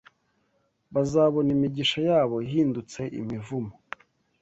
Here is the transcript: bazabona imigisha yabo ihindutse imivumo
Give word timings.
bazabona 0.93 1.49
imigisha 1.55 1.99
yabo 2.09 2.35
ihindutse 2.47 3.01
imivumo 3.19 3.73